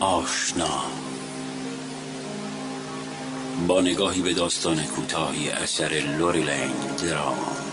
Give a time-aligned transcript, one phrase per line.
[0.00, 0.84] آشنا.
[3.68, 5.88] با نگاهی به داستان کوتاهی اثر
[6.18, 7.65] لوری لنگ دراماند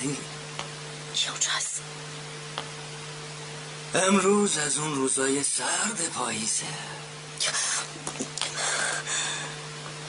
[0.00, 1.80] کجا هست؟
[3.94, 6.64] امروز از اون روزای سرد پاییزه.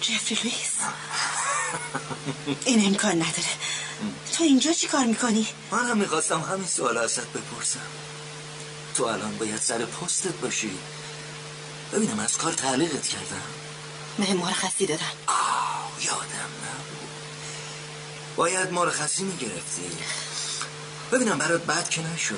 [0.01, 0.71] جفری لویس
[2.65, 3.53] این امکان نداره.
[4.37, 7.79] تو اینجا چی کار می‌کنی؟ من هم می‌خواستم همین سوال ازت بپرسم.
[8.95, 10.77] تو الان باید سر پستت باشی.
[11.93, 13.41] ببینم از کار تعلیقت کردم.
[14.17, 16.38] به مرخصی دادن آه یادم.
[18.39, 19.91] باید مرخصی می‌گرفتی.
[21.11, 22.35] ببینم برات بد که نشد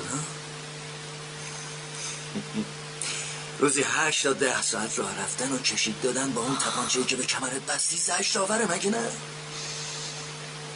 [3.58, 7.26] روزی هشت تا ده ساعت راه رفتن و کشید دادن با اون تپانچه‌ای که به
[7.26, 9.10] کمرت بستی زشت آوره مگه نه؟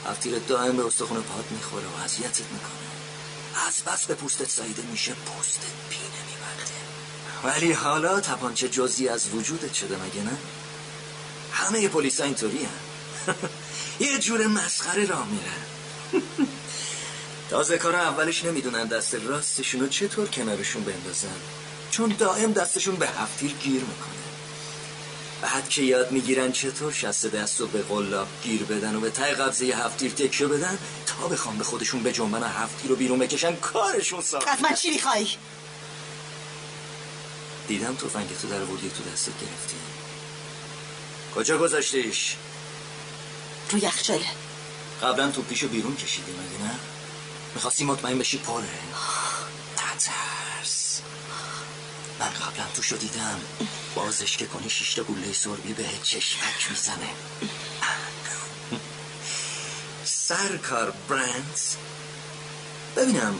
[0.06, 3.66] هفتیرت دائم به استخون پات می‌خوره و اذیتت می‌کنه.
[3.66, 6.74] از بس به پوستت سایده میشه پوستت پینه میبنده
[7.44, 10.36] ولی حالا تپانچه جزی از وجودت شده مگه نه؟
[11.52, 12.68] همه پلیسا اینطوری
[14.00, 15.62] یه جور مسخره راه میرن
[17.50, 21.36] تازه کار اولش نمی‌دونن دست راستشون رو چطور کنارشون بندازن.
[21.90, 24.16] چون دائم دستشون به هفتیر گیر می‌کنه.
[25.42, 29.34] بعد که یاد می‌گیرن چطور شست دست رو به قلاب گیر بدن و به تای
[29.34, 34.20] قبضه هفتیر تکیه بدن تا بخوام به خودشون به جنبن هفتیر رو بیرون بکشن کارشون
[34.20, 34.48] ساخت.
[34.48, 35.28] از من چی می‌خوای؟
[37.68, 38.08] دیدم تو
[38.42, 39.76] تو در وردی تو دستت گرفتی.
[41.34, 42.36] کجا گذاشتیش؟
[43.70, 44.26] رو یخچاله
[45.02, 46.78] قبلا تو پیشو بیرون کشیدی مگه نه؟
[47.54, 48.68] می‌خواستی مطمئن بشی پره.
[49.74, 51.00] نترس.
[52.20, 53.40] من قبلا تو شو دیدم.
[53.94, 57.08] بازش که کنی شیشتا گوله سربی به چشمک می‌زنه.
[60.04, 61.76] سرکار برندز
[62.96, 63.38] ببینم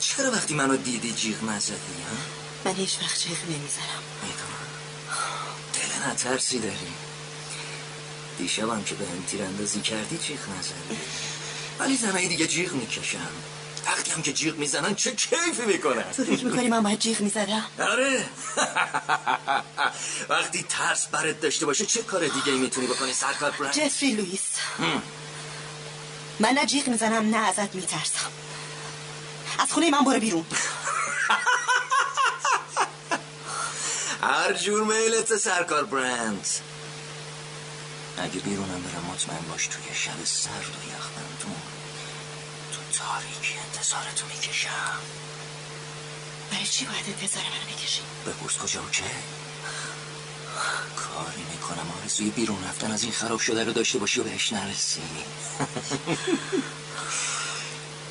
[0.00, 2.16] چرا وقتی منو دیدی جیغ نزدی ها؟
[2.64, 4.02] من هیچ وقت جیغ نمی‌زنم.
[4.22, 4.66] می‌دونم.
[5.74, 7.05] دل نترسی داری.
[8.38, 10.96] دیشبم که به هم تیراندازی کردی جیغ نزدی
[11.78, 13.28] ولی زنهای دیگه جیغ می‌کشم
[13.86, 17.64] وقتی هم که جیغ می‌زنن چه کیفی می‌کنن؟ تو فکر می‌کنی من باید جیغ می‌زدم؟
[17.80, 18.24] آره.
[20.30, 24.42] وقتی ترس برات داشته باشه چه کار دیگه می‌تونی بکنی سرکار برند جفری لویس
[26.40, 28.30] من نه جیغ می‌زنم نه ازت میترسم.
[29.58, 30.44] از خونه من برو بیرون.
[34.22, 36.46] هر جور میلت سرکار برند
[38.18, 41.56] اگه بیرونم برم مطمئن باش توی شب سرد و یخبندون
[42.72, 44.98] تو تاریکی انتظارتو می‌کشم.
[46.50, 49.04] برای چی باید انتظار منو بکشی؟ بپرس کجا و چه
[50.96, 55.00] کاری می‌کنم آرزوی بیرون رفتن از این خراب شده رو داشته باشی و بهش نرسی.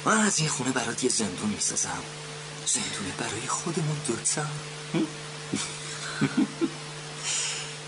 [0.05, 2.03] من از این خونه برات یه زندون می‌سازم.
[2.65, 4.45] زندونی برای خودمون دوتا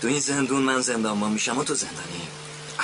[0.00, 2.28] تو این زندون من زندانبان میشم و تو زندانی.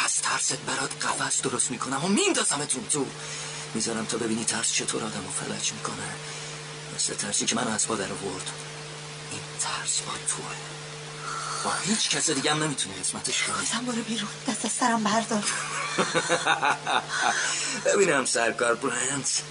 [0.04, 3.06] از ترست برات قفس درست می‌کنم و میندازمتون تو
[3.74, 6.08] می‌ذارم تا ببینی ترس چطور آدم رو فلج می‌کنه.
[6.96, 8.50] مثل ترسی که من از پادر ورد
[9.30, 10.56] این ترس با توه.
[11.64, 13.56] با هیچ کس دیگه هم نمی‌تونی قسمتش کنی.
[13.56, 14.28] بازم برو بیرون.
[14.48, 15.44] دست از سرم بردار.
[17.86, 19.42] ببینم سرکار برنس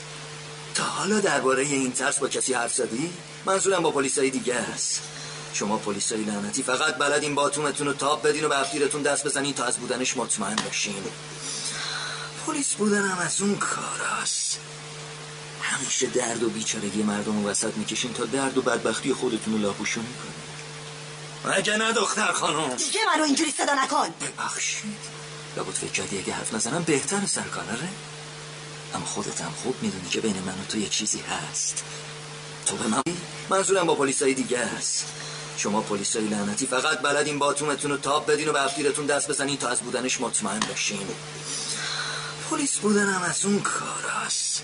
[0.75, 3.13] تا حالا درباره این ترس با کسی حرف زدی؟
[3.45, 5.01] منظورم با پلیسای دیگه است
[5.53, 9.63] شما پلیسای لعنتی فقط بلدین باتومتون رو تاب بدین و به افیرتون دست بزنین تا
[9.63, 11.03] از بودنش مطمئن باشین
[12.47, 14.59] پلیس بودن هم از اون کاراست
[15.61, 20.05] همیشه درد و بیچارگی مردم رو وسط می‌کشین تا درد و بدبختی خودتون رو لاپوشون
[20.05, 20.33] می‌کنین
[21.45, 24.07] مگه نه دختر خانم؟ دیگه منو اینجوری صدا نکن.
[24.21, 24.97] ببخشید.
[25.57, 27.89] لابد فکر کردی اگه حرف نزنم بهتر سرکانره؟
[28.95, 31.83] اما خودت هم خوب می‌دونی که بین من و تو یه چیزی هست.
[32.65, 33.01] تو به من
[33.49, 35.05] منظورم با پلیسای دیگه است.
[35.57, 39.67] شما پلیسای لعنتی فقط بلدین باتومتون رو تاب بدین و به افیرتون دست بزنین تا
[39.67, 41.07] از بودنش مطمئن بشین
[42.49, 44.63] پلیس بودن هم از اون کاراست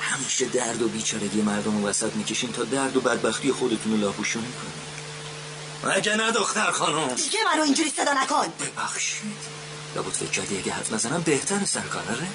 [0.00, 4.42] همیشه درد و بیچارگی مردم رو وسط می‌کشین تا درد و بدبختی خودتون رو لاپوشون
[4.42, 4.88] کنین.
[5.96, 8.46] مگه نه دختر خانم؟ دیگه منو اینجوری صدا نکن.
[8.60, 9.58] ببخشید.
[9.96, 12.26] لابد فکر کردی اگه حرف نزنم بهتر سرکانره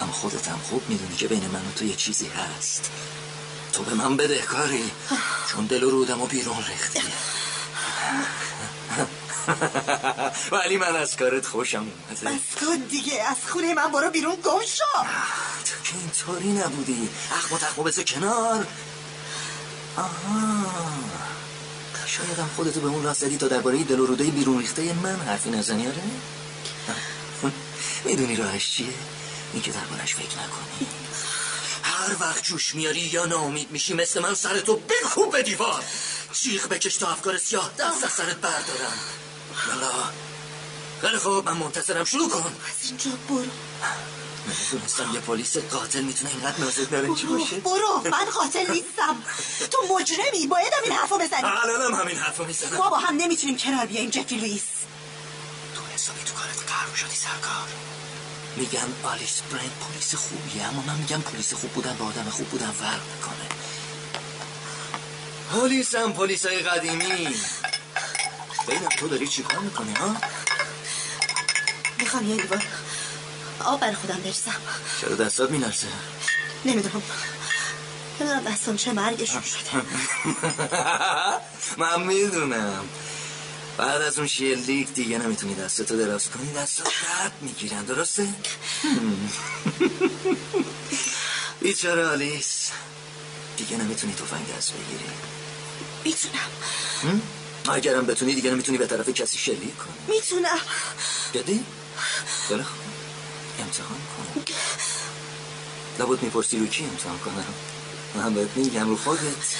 [0.00, 2.90] اما خودت هم خوب می‌دونی که بین من و تو یه چیزی هست.
[3.76, 4.90] تو به من بده کاری.
[5.48, 7.00] چون دل و رودم و بیرون ریختی.
[10.52, 12.36] ولی من از کارت خوشم اومده.
[12.36, 14.84] بس کن دیگه از خونه من برو بیرون گم شو.
[15.64, 17.08] تو که اینطوری نبودی.
[17.32, 18.66] اخم و تخم بذار کنار.
[19.96, 20.06] آها.
[22.06, 25.50] شایدم خودتو به اون راه زدی تا درباره دل و روده بیرون ریخته من حرفی
[25.50, 26.02] نزنی آره؟
[28.06, 28.94] می‌دونی راهش چیه؟
[29.52, 31.05] این که دربارش فکر نکنی.
[31.96, 35.84] هر وقت جوش میاری یا ناامید میشی مثل من سرتو بکوب به دیوار.
[36.32, 38.98] جیغ بکش تا افکار سیاه دست از سرت بردارم.
[39.68, 39.92] یالا.
[41.00, 42.04] خیلی خوب من منتظرم.
[42.04, 42.38] شروع کن.
[42.38, 43.44] از اینجا برو.
[44.48, 47.56] نمی‌دونستم یه پلیس قاتل می‌تونه اینقدر نازک نارنجی باشه.
[47.56, 48.02] برو.
[48.10, 49.16] من قاتل نیستم.
[49.70, 50.46] تو مجرمی.
[50.46, 51.44] بایدم این حرفو بزنی.
[51.44, 52.76] الانم همین حرفو می‌زنم.
[52.76, 54.62] ما با هم نمی‌تونیم کنار بیایم جفری لوئیس.
[55.74, 57.68] تو حسابی تو کارت قرار شدی سرکار.
[58.56, 62.70] میگن آلیس برند پلیس خوبیه اما من میگم پلیس خوب بودن با آدم خوب بودن
[62.70, 63.48] فرق می‌کنه.
[65.52, 67.36] پلیس هم پلیس های قدیمی.
[68.68, 70.16] ببینم تو داری چیکار می‌کنی ها؟
[71.98, 72.62] می‌خوام یه لیوان
[73.64, 74.54] آب برای خودم بریزم.
[75.00, 75.86] چرا دستات میلرزه؟
[76.64, 77.02] نمی‌دونم.
[78.20, 79.42] نمی‌دونم دستم چه مرگشون.
[79.42, 79.82] شده
[81.82, 82.88] من می‌دونم.
[83.76, 88.28] بعد از اون شلیک دیگه نمی‌تونی دستتو دراز کنی دستات درد می‌گیرن درسته؟
[91.60, 92.70] بیچاره آلیس
[93.56, 95.10] دیگه نمی‌تونی تفنگ از بگیری.
[96.04, 97.20] می‌تونم.
[97.68, 100.16] اگرم بتونی دیگه نمی‌تونی به طرف کسی شلیک کنی.
[100.16, 100.58] می‌تونم.
[101.32, 101.64] جدی؟
[102.48, 102.78] خیلی خوب
[103.60, 104.42] امتحان کن.
[105.98, 107.54] لابد می‌پرسی رو کی امتحان کنم؟
[108.14, 109.56] من بهت میگم رو خودت.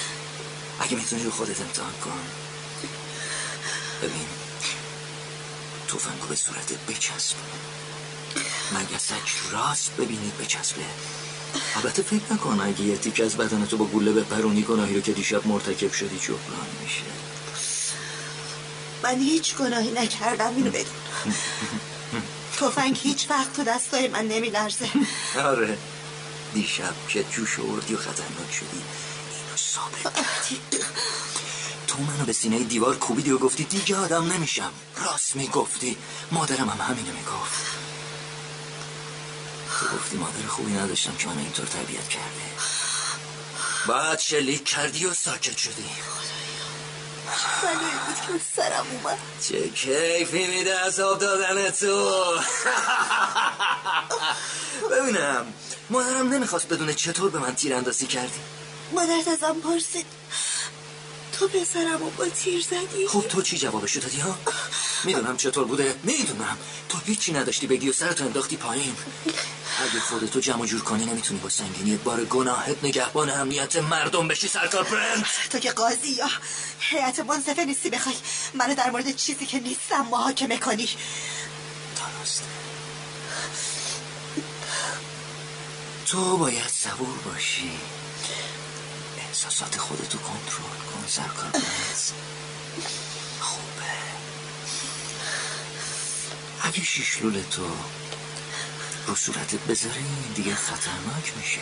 [0.79, 2.46] اگه می‌تونی رو خودت امتحان کن.
[4.03, 4.27] ببین.
[5.87, 7.35] توفنگو به صورتت بچسب.
[8.71, 10.81] مگسک راست ببینید بچسبه؟
[11.75, 15.47] البته فکر نکن اگه یه تیک از بدنتو با گوله بپرونی گناهی رو که دیشب
[15.47, 17.01] مرتکب شدی جبران میشه.
[19.03, 21.33] من هیچ گناهی نکردم اینو بدون
[22.59, 24.89] توفنگ هیچ وقت تو دستای من نمیلرزه.
[25.39, 25.77] آره.
[26.53, 28.81] دیشب که جوش آوردی و خطرناک شدی
[29.31, 30.61] اینو ثابت کردی
[31.87, 34.71] تو منو به سینه دیوار کوبیدی و گفتی دیگه آدم نمیشم.
[35.05, 35.97] راست می‌گفتی.
[36.31, 37.77] مادرم هم همینو می‌گفت.
[39.79, 42.27] تو گفتی مادر خوبی نداشتم که منو اینطور تربیت کرده.
[43.87, 45.85] بعد شلیک کردی و ساکت شدی.
[47.63, 47.73] من
[48.05, 49.17] بود که سرم اومد.
[49.47, 52.23] چه کیفی میده عذاب دادن تو.
[54.91, 55.45] ببینم
[55.89, 58.39] مادرم نمی‌خواست بدونه چطور به من تیراندازی کردی.
[58.91, 60.05] مادرت ازم پرسید.
[61.39, 64.37] تو پسرم رو با تیر زدی؟ خب تو چی جوابشو دادی ها؟
[65.03, 65.95] می‌دونم چطور بوده.
[66.03, 66.57] می‌دونم.
[66.89, 68.95] تو هیچی نداشتی بگی و سرتو انداختی پایین.
[69.79, 74.83] اگه خودتو جمع جور کنی نمی‌تونی با سنگینی بار گناهت نگهبان امنیت مردم بشی سرکار
[74.83, 76.29] برند تو که قاضی یا.
[76.79, 78.15] هیئت منصفه نیستی بخوای
[78.53, 80.89] منو در مورد چیزی که نیستم محاکمه کنی.
[81.97, 82.43] درسته
[86.05, 87.71] تو باید صبور باشی.
[89.27, 91.51] احساسات خودتو کنترل کن سرکار.
[93.39, 93.83] خوبه.
[96.61, 97.67] اگه شیشلول تو
[99.07, 101.59] رو صورتت بذاری دیگه خطرناک میشه.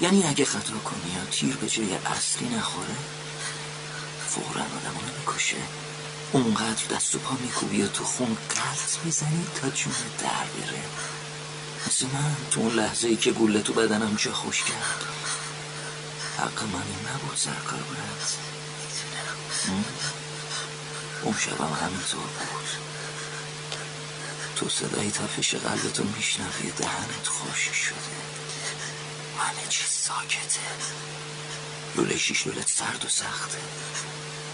[0.00, 2.96] یعنی اگه خطا کنی یا تیر به جای اصلی نخوره
[4.28, 5.56] فورا آدمو نمی‌کشه
[6.32, 10.82] اونقدر دست و پا میکوبی و تو خون قلط می‌زنی تا جون در بره.
[11.86, 15.04] مثل من تو اون لحظه ای که گوله تو بدنم جا خوش کرد.
[16.40, 18.34] حق من این نبود سرکار برد
[21.22, 22.68] اون شبم همینطور بود.
[24.56, 27.94] تو صدای تفش قلبتو میشنوی دهنت خوش شده.
[29.38, 30.60] همه چیز ساکته.
[31.96, 33.58] لوله شیش لولت سرد و سخته.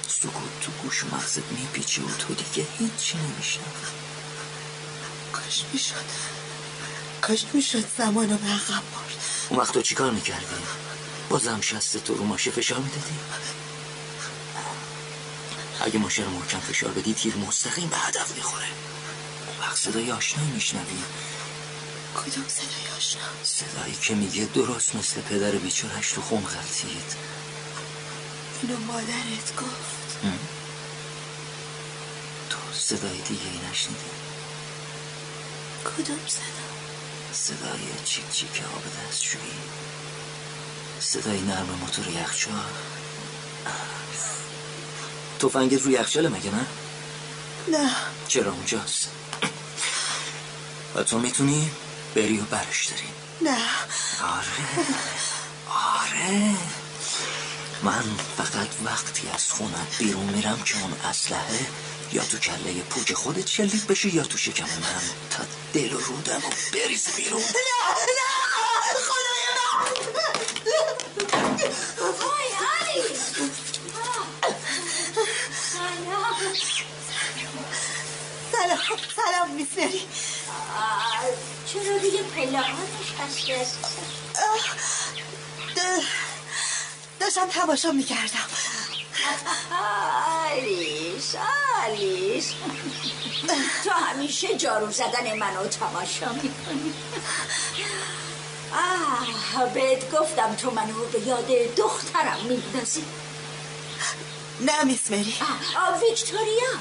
[0.09, 3.87] سکوت تو گوش و مغزت میپیچه و تو دیگه هیچی نمیشنوی.
[5.33, 6.05] کاش می‌شد.
[7.23, 9.23] کاش می‌شد زمانو به عقب برد.
[9.49, 10.47] اون وقت تو چیکار می‌کردی؟
[11.29, 13.15] بازم شست تو رو ماشه فشار می‌دادی؟
[15.81, 18.67] اگه ماشه رو محکم فشار بدی تیر مستقیم به هدف می‌خوره.
[19.61, 21.03] وقت صدای آشنایی میشنوی؟
[22.17, 27.17] کدوم صدای آشنا؟ صدایی که میگه درست مثل پدر بیچارش تو خون غلطید.
[28.63, 30.19] اینو مادرت گفت.
[32.51, 34.11] تو صدای دیگه ای نشنیدی؟
[35.85, 36.67] کدوم صدا؟
[37.33, 39.53] صدای چیک چیک آب دستشویی.
[41.01, 42.55] صدای نرم موتور یخچال.
[45.39, 46.67] تفنگت روی یخچاله مگه نه؟
[47.79, 47.91] نه.
[48.29, 49.09] چرا اونجاست؟
[50.95, 51.71] و تو می‌تونی
[52.15, 53.09] بری و برش داری.
[53.41, 53.59] نه.
[54.23, 54.47] آره.
[56.01, 56.55] آره.
[57.83, 58.05] من
[58.37, 61.67] فقط وقتی از خونت بیرون میرم که اون اسلحه
[62.13, 65.03] یا تو کله پوک خودت شلیک بشی یا تو شکم من.
[65.31, 67.41] تا دل و رودم و بریز بیرون.
[67.41, 67.47] نه
[68.19, 68.29] نه
[69.07, 69.47] خدای
[71.67, 71.73] من
[78.53, 78.79] سلام
[79.17, 80.03] سلام میس مری.
[81.67, 82.79] چرا روی پله ها
[83.21, 83.55] نشستی
[87.21, 88.49] داشتم تماشا می‌کردم.
[90.51, 91.35] آلیس
[91.85, 92.53] آلیس
[93.85, 96.95] تو همیشه جارو زدن منو تماشا می‌کنی.
[98.73, 101.47] آه بهت گفتم تو منو به یاد
[101.77, 103.05] دخترم میندازی.
[104.61, 105.35] نه میس مری.
[105.77, 106.73] آه ویکتوریا.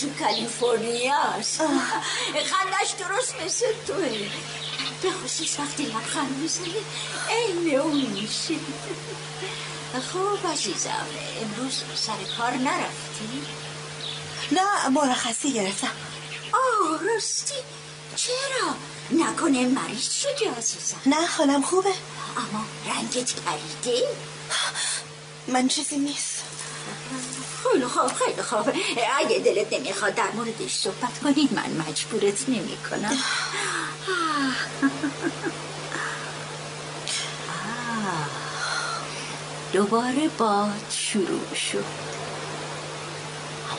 [0.00, 1.60] تو کالیفرنیاست.
[2.50, 4.28] خندش درست مثل توه.
[5.02, 6.74] به خصوص وقتی لبخند می‌زنی
[7.28, 8.60] این اون میشی.
[10.12, 11.06] خب عزیزم
[11.42, 13.42] امروز سر کار نرفتی؟
[14.52, 15.90] نه مرخصی گرفتم.
[16.52, 17.54] آه راستی.
[18.16, 18.74] چرا؟
[19.12, 20.96] نکنه مریض شدی عزیزم.
[21.06, 21.92] نه حالم خوبه.
[22.36, 24.08] اما رنگت پریده؟
[25.48, 26.42] من چیزی نیست.
[27.62, 28.72] خیلی خوب خیلی خوب.
[29.18, 33.18] اگه دلت نمی‌خواد در موردش صحبت کنی من مجبورت نمی کنم
[39.72, 42.09] دوباره باد شروع شد.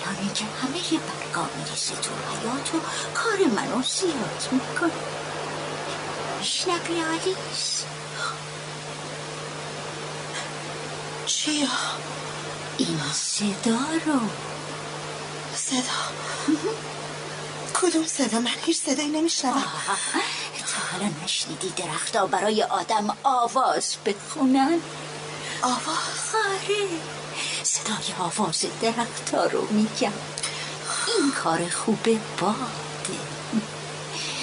[0.05, 2.79] الان که همه برگا می‌رسه تو حیات و
[3.13, 4.91] کار منو زیاد می‌کنه.
[6.39, 7.83] میشنوی آلیس
[11.25, 11.67] چیا؟
[12.77, 14.19] این صدا رو.
[15.55, 16.01] صدا.
[17.73, 19.63] کدوم صدا؟ من هیچ صدایی نمیشنوم.
[20.71, 24.79] تا حالا نشنیدی درختا برای آدم آواز بخونن؟
[25.61, 27.20] آواز؟ آره.
[27.63, 30.13] صدای آواز درختا رو میگم.
[31.07, 33.19] این کار خوبه باده.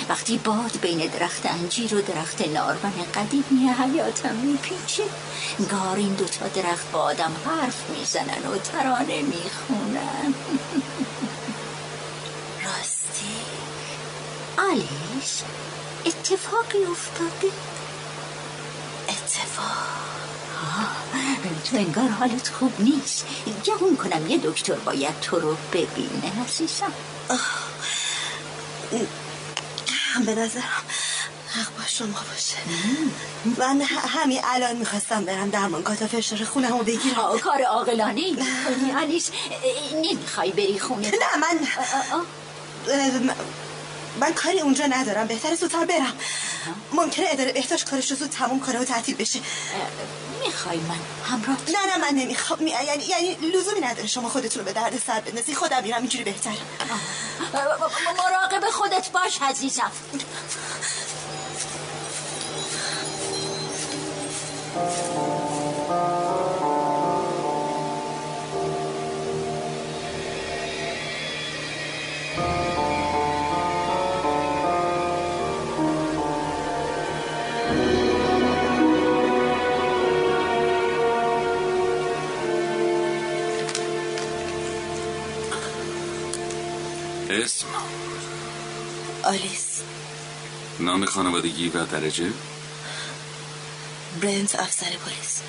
[0.08, 5.04] وقتی باد بین درخت انجیر و درخت نارون قدیمی حیاتم میپیچه
[5.70, 10.34] گار این دوتا درخت با آدم حرف می‌زنن و ترانه می‌خونن.
[12.64, 13.36] راستی
[14.58, 15.42] آلیس
[16.06, 17.52] اتفاقی افتاده؟
[19.08, 20.17] اتفاق؟
[21.70, 23.26] تو انگار حالت خوب نیست.
[23.66, 26.92] گمون کنم یه دکتر باید تو رو ببینه عزیزم.
[30.26, 30.82] به نظرم
[31.48, 32.56] حق با شما باشه.
[33.58, 38.22] من همین الان می‌خواستم برم درمانگاه تا فشار خونم رو بگیرم کار عاقلانه
[38.96, 39.30] آلیس
[39.94, 41.58] نمی‌خوای بری خونه؟ نه من
[43.26, 43.34] من-
[44.20, 45.26] من کاری اونجا ندارم.
[45.26, 46.12] بهتره زودتر برم.
[46.92, 49.40] ممکنه اداره بهداشت کارش رو زود تموم کنه و تعطیل بشه.
[50.46, 54.64] می‌خوای من همراه نه نه من نمی‌خوام می- یعنی یعنی لزومی نداره شما خودتون رو
[54.64, 55.54] به درد سر بندازی.
[55.54, 56.54] خودم میرم اینجوری بهتره.
[58.18, 59.92] مراقب خودت باش عزیزم.
[87.30, 87.66] اسم؟
[89.24, 89.66] آلیس.
[90.80, 92.30] نام خانوادگی و درجه؟
[94.20, 95.40] برنز افسر پلیس.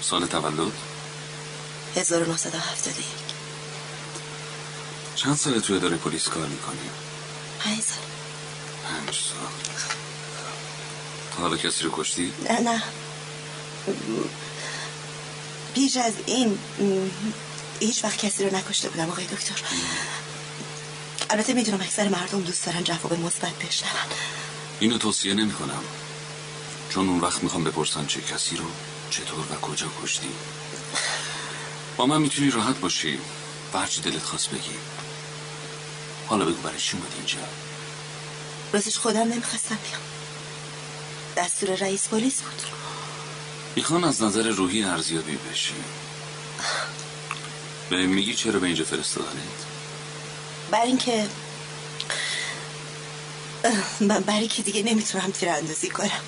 [0.00, 0.72] سال تولد؟
[1.96, 3.04] 1971
[5.16, 6.90] چند سال توی اداره پلیس کار می‌کنی؟
[7.60, 8.04] پنج سال.
[8.84, 9.74] پنج سال.
[11.36, 12.82] تا حالا کسی رو کشتی؟ نه نه.
[15.74, 16.58] پیش از این
[17.80, 19.60] هیچ وقت کسی رو نکشته بودم آقای دکتر.
[21.30, 23.92] البته می‌دونم اکثر مردم دوست دارن جواب مثبت بشنون.
[24.80, 25.84] اینو توصیه نمی کنم
[26.90, 28.64] چون اون وقت می‌خوام بپرسن چه کسی رو
[29.10, 30.30] چطور و کجا کشتی
[31.96, 33.18] با من می‌تونی راحت باشی.
[33.74, 34.76] و هرچی دلت خواست بگی.
[36.26, 37.38] حالا بگو برای چی اومدی اینجا؟
[38.72, 40.02] راستش خودم نمی‌خواستم بیام.
[41.36, 42.62] دستور رئیس پلیس بود.
[43.76, 45.74] می‌خوان از نظر روحی ارزیابی بشی.
[47.90, 49.60] به میگی چرا به اینجا فرستادنت؟
[50.70, 51.28] برای اینکه
[54.00, 56.20] من برای که دیگه نمی‌تونم تیراندازی کنم.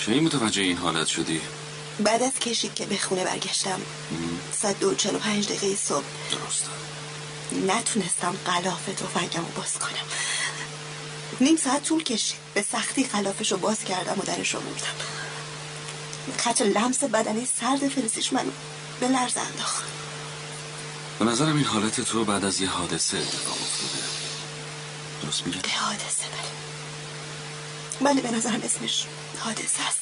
[0.00, 1.40] کی متوجه این حالت شدی؟
[2.00, 3.80] بعد از کشید که به خونه برگشتم.
[4.62, 6.04] ساعت دو و چل و پنج دقیقه صبح.
[6.30, 6.68] درسته.
[7.76, 10.06] نتونستم قلاف تفنگم رو باز کنم.
[11.40, 12.36] نیم ساعت طول کشید.
[12.54, 15.06] به سختی قلافش رو باز کردم و درش رو بردم.
[16.38, 18.46] خط لمس بدنی سرد فلزیش من
[19.00, 19.84] به لرز انداخت.
[21.24, 24.04] به نظرم این حالت تو بعد از یه حادثه اتفاق افتاده.
[25.22, 26.24] درست میگم؟ حادثه
[28.00, 28.12] بله.
[28.12, 29.06] بله به نظرم اسمش
[29.38, 29.98] حادثه است.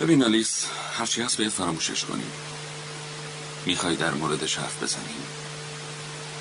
[0.00, 0.64] ببین آلیس
[0.98, 2.32] هرچی هست باید فراموشش کنیم.
[3.66, 5.22] می‌خوای در موردش حرف بزنیم؟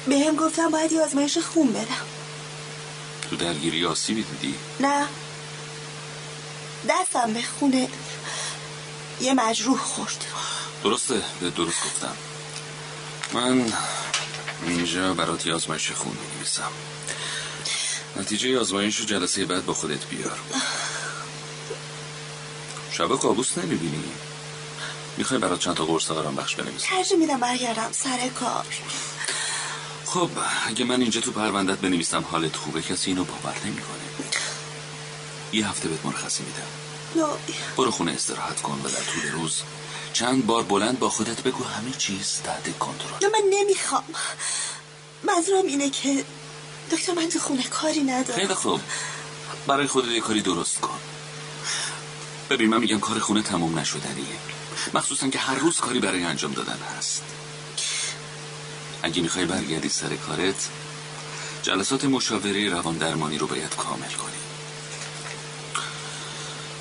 [0.08, 2.06] به هم گفتم باید یه آزمایش خون بدم.
[3.30, 5.06] تو درگیری آسیبی دیدی؟ نه.
[6.90, 7.90] دستم به خونه
[9.22, 10.26] یه مجروح خورد.
[10.84, 12.16] درسته به درست گفتم.
[13.34, 13.74] من
[14.66, 16.72] اینجا برات یه آزمایش خون می‌نویسم.
[18.16, 20.40] نتیجه آزمایش رو جلسه بعد با خودت بیار.
[22.92, 24.04] شبا کابوس نمی‌بینی؟
[25.18, 28.66] می‌خوای برات چند تا قرص آرام بخش بنویسم ترجیح میدم برگردم سر کار.
[30.06, 30.30] خب
[30.68, 34.00] اگه من اینجا تو پروندت بنویسم حالت خوبه کسی اینو باور نمی‌کنه.
[35.52, 36.68] یه هفته بهت مرخصی میدم.
[37.78, 39.62] برو خونه استراحت کن و در طول روز
[40.14, 43.12] چند بار بلند با خودت بگو همه چیز تحت کنترل.
[43.22, 44.04] نه من نمی‌خوام.
[45.24, 46.26] منظورم اینه که
[46.92, 48.82] دکتر من تو خونه کاری ندارم خیلی خوب.
[49.68, 51.00] برای خودت یه کاری درست کن.
[52.50, 54.26] ببین من میگم کار خونه تموم نشدنیه.
[54.94, 57.24] مخصوصا که هر روز کاری برای انجام دادن هست.
[59.04, 60.70] اگه می‌خوای برگردی سر کارت
[61.62, 64.40] جلسات مشاوره روان درمانی رو باید کامل کنی.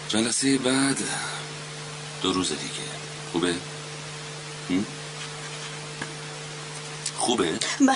[0.08, 0.98] جلسه بعد
[2.22, 3.07] دو روز دیگه.
[3.32, 3.54] خوبه؟
[7.16, 7.92] خوبه؟ ب-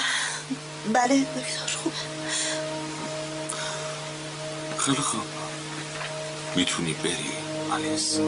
[0.92, 1.92] بله دکتر خوب
[4.78, 5.22] خیلی خوب
[6.56, 7.32] می‌تونی بری
[7.72, 8.20] آلیس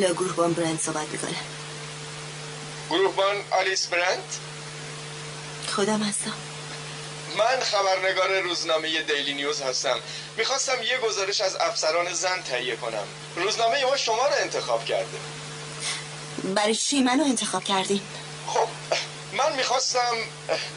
[0.00, 1.36] علا گروهبان برند صحبت می‌کنه.
[2.90, 4.24] گروهبان آلیس برند؟
[5.68, 6.32] خودم هستم.
[7.38, 9.96] من خبرنگار روزنامه دیلی نیوز هستم.
[10.36, 13.04] می‌خواستم یه گزارش از افسران زن تهیه کنم.
[13.36, 15.18] روزنامه ما شما رو انتخاب کرده.
[16.54, 18.00] برای چی منو انتخاب کردین؟
[18.46, 18.68] خب
[19.32, 20.16] من می‌خواستم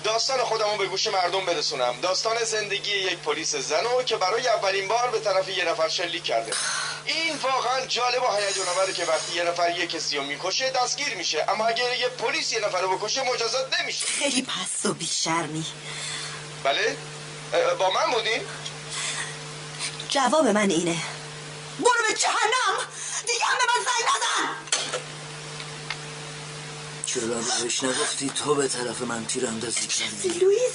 [0.04, 1.96] داستان خودم رو به گوش مردم برسونم.
[2.02, 6.52] داستان زندگی یک پلیس زنو که برای اولین بار به طرف یه نفر شلیک کرده.
[7.06, 11.16] این واقعا جالب و هیجان آوره که وقتی یه نفر یه کسی رو می‌کشه دستگیر
[11.16, 11.46] میشه.
[11.50, 14.06] اما اگر یه پلیس یه نفر رو بکشه مجازات نمیشه.
[14.06, 15.66] خیلی پست و بیشرمی.
[16.64, 16.98] بله؟
[17.80, 18.42] با من بودین؟
[20.10, 20.98] جواب من اینه.
[21.80, 22.88] برو به جهنم!
[23.28, 24.56] دیگه هم به من زنگ نزن!
[27.06, 27.28] چرا
[27.64, 30.30] بهش نگفتی؟ تو به طرف من تیر اندازی کردی.
[30.30, 30.74] لوئیس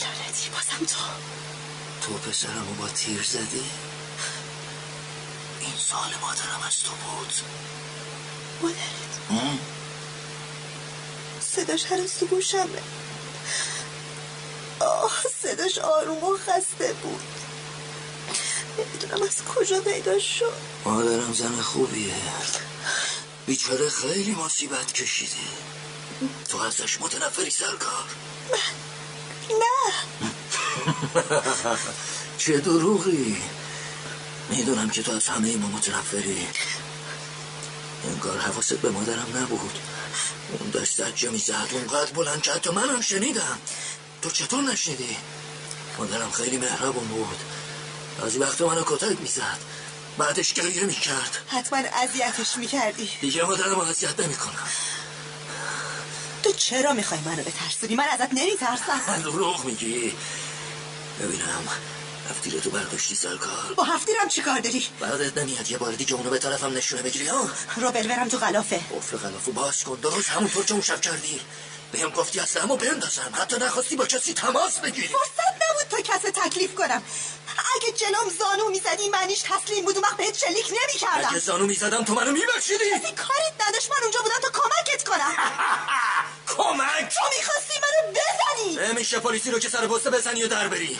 [0.00, 1.04] لعنتی بازم تو.
[2.06, 3.70] تو پسرمو با تیر زدی؟
[5.64, 7.32] این سال مادرم از تو بود.
[8.62, 9.58] مادرت؟
[11.40, 12.82] صداش هنوز تو گوشمه.
[14.80, 17.22] آه صداش آروم و خسته بود.
[18.78, 20.52] نمی‌دونم از کجا پیدا شد.
[20.84, 22.14] مادرم زن خوبیه.
[23.46, 25.36] بیچاره خیلی مصیبت کشیده.
[26.48, 28.04] تو ازش متنفری سرکار.
[29.50, 29.92] نه.
[32.38, 33.42] چه دروغی.
[34.48, 36.48] می‌دونم که تو از همه ما متنفری
[38.04, 39.78] انگار حواست به مادرم نبود.
[40.60, 43.58] اون دست زجه می‌زد اونقدر بلند که حتی منم شنیدم.
[44.22, 45.16] تو چطور نشنیدی؟
[45.98, 47.38] مادرم خیلی مهربون بود.
[48.20, 49.58] بعضی وقت منو کتک می‌زد.
[50.18, 51.38] بعدش گریه می‌کرد.
[51.48, 53.10] حتما اذیتش می‌کردی.
[53.20, 54.68] دیگه مادرم اذیت نمی‌کنم.
[56.42, 59.22] تو چرا می‌خوای منو بترسونی؟ من ازت نمیترسم.
[59.22, 60.12] دروغ میگی.
[61.20, 61.68] ببینم.
[62.30, 65.70] هفتیره تو برداشتی سرکار با هفتیرم چی کار داری؟ بعدت نمیاد.
[65.70, 68.76] یه بار دیگه اونو به طرفم نشونه بگیری ها؟ روبل برم تو غلافه.
[68.76, 69.94] قفل غلافو باز کن.
[70.02, 71.40] درست همونطور که اون شب کردی.
[71.92, 73.32] بهم گفتی اصلا همو بندازم.
[73.32, 75.08] حتی نخواستی با کسی تماس بگیری.
[75.08, 77.02] فرصت نبود تو کس تکلیف کنم.
[77.76, 79.96] اگه جلوم زانو می‌زدی معنیش تسلیم بود.
[79.96, 82.84] وقت بهت شلیک اگه نمی‌کردم زانو می‌زدم تو منو میبخشیدی.
[82.90, 85.32] کسی کاریت نداشت من اونجا بودم تا کمکت کنم.
[86.56, 88.86] کمک؟ تو می‌خواستی منو بزنی.
[88.88, 90.98] نمیشه پلیسی رو که سر پسته بزنی و در بری.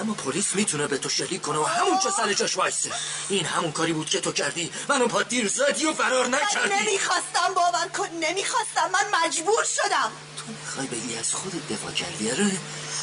[0.00, 2.90] اما پلیس می‌تونه به تو شلیک کنه و همون چه سر جاش وایسه.
[3.28, 4.72] این همون کاری بود که تو کردی.
[4.88, 6.74] منو پا دیر زدی و فرار من نکردی.
[6.74, 8.08] نمی‌خواستم باور کن.
[8.20, 8.90] نمی‌خواستم.
[8.92, 10.12] من مجبور شدم.
[10.48, 12.50] می‌خوای بگی از خودت دفاع کردی اره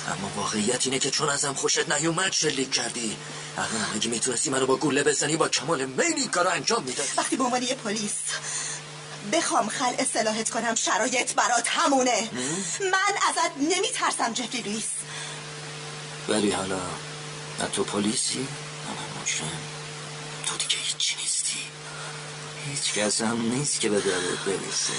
[0.07, 3.17] اما واقعیت اینه که چون ازم خوشت نیومد شلیک کردی.
[3.57, 7.09] الان اگه می‌تونستی منو با گوله بزنی با کمال میل کارو انجام می‌دادی.
[7.17, 8.13] وقتی به عنوان یه پلیس
[9.33, 12.29] بخوام خل اصلاحت کنم شرایط برات همونه.
[12.79, 14.83] من ازت نمیترسم جفری لویس
[16.29, 16.79] ولی حالا
[17.59, 18.45] نه تو پلیسی نه
[18.89, 19.59] من مجرم
[20.45, 21.59] تو دیگه هیچی نیستی.
[22.69, 24.93] هیچ کس هم نیست که به دردت برسه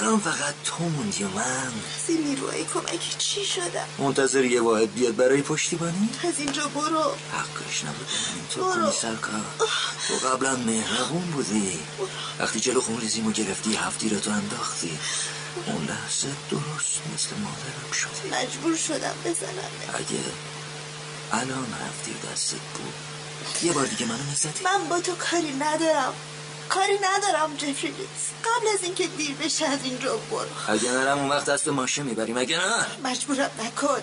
[0.00, 1.66] الان فقط تو موندی و من.
[1.66, 1.72] از
[2.08, 7.14] این نیروهای کمکی چی شدم منتظر یه واحد بیاد برای پشتیبانی از اینجا برو.
[7.32, 8.06] حقش نبود.
[8.50, 8.72] تو برو.
[8.72, 9.44] کنی سرکار.
[10.08, 11.78] تو قبلا مهربون بودی.
[12.38, 14.98] وقتی جلو خون ریزیمو گرفتی هفتی رو تو انداختی.
[15.66, 19.70] اون لحظه درست مثل مادرم شدی مجبور شدم بزنم.
[19.94, 20.20] اگه
[21.32, 22.94] الان هفتی دستت بود
[23.62, 26.14] یه بار دیگه منو می‌زدی من با تو کاری ندارم.
[26.68, 27.94] کاری ندارم جفری
[28.44, 30.46] قبل از اینکه دیر بشه از اینجا برو.
[30.68, 32.36] اگه نرم اون وقت دست ماشه می‌بریم.
[32.38, 34.02] اگه نه؟ مجبورم نکن.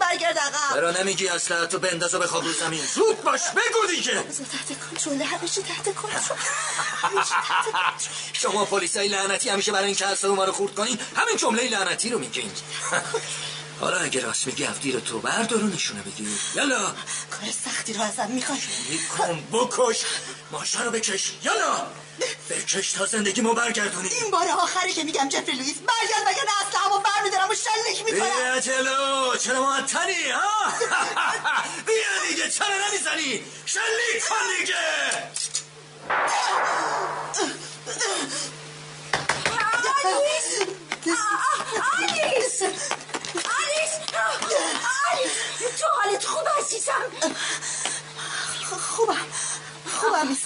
[0.00, 0.74] برگرد عقب.
[0.74, 4.12] برا نمیگی اصلا تو بنداز و بخواب رو زمین؟ زود باش بگو دیگه.
[4.22, 6.36] تحت کنترل همیشه تحت کنترل.
[8.32, 12.18] شما پلیسای لعنتی همیشه برای اینکه اصلا ما رو خورد کنین همین جمله لعنتی رو
[12.18, 12.50] میگین.
[13.80, 16.80] حالا اگه راست میگی هفتی رو تو بردار و نشونه بگیر یالا
[17.30, 18.58] کار سختی رو ازم می‌خوای
[19.18, 20.04] کن بکش
[20.50, 21.86] ماشه رو بکش یالا
[22.50, 26.98] بکش تا زندگیمو برگردونی این بار آخری که میگم جفری لویس برگرد وگرنه اصلا همو
[26.98, 30.72] برمیدارم و شلیک می‌کنم بیا جلو چرا معطلی ها
[31.86, 34.74] بیا دیگه چرا نمی‌زنی شلیک کن دیگه
[40.04, 40.48] آلیس
[41.98, 42.62] آلیس
[45.12, 45.32] آلیس
[45.80, 47.30] تو حالت خوب عزیزم
[48.80, 49.26] خوبم
[49.86, 50.36] خوبم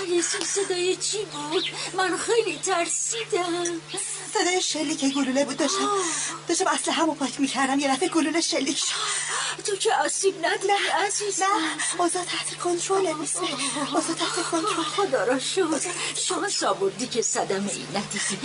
[0.00, 3.80] آلیس این صدای چی بود؟ من خیلی ترسیدم.
[4.34, 5.56] صدای شلیک گلوله بود.
[5.56, 5.90] داشتم
[6.48, 7.78] داشتم اصلا همو پاک می‌کردم.
[7.78, 9.32] یه دفعه گلوله شلیک شد.
[9.64, 11.44] تو که آسیب نداری عزیزم.
[11.44, 12.00] نه.
[12.00, 13.52] اوضاع تحت کنترل میس مری
[13.94, 14.82] اوضاع تحت کنترل.
[14.82, 15.80] خدا را شد
[16.14, 18.38] شانس آوردی که صدمه ای ندیدی